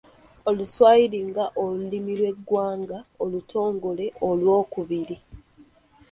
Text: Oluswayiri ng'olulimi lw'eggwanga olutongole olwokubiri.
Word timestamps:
Oluswayiri 0.49 1.19
ng'olulimi 1.27 2.13
lw'eggwanga 2.19 2.97
olutongole 3.23 4.05
olwokubiri. 4.27 5.17